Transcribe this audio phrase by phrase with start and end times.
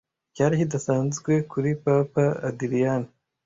[0.31, 3.03] Icyari kidasanzwe kuri Papa Adrian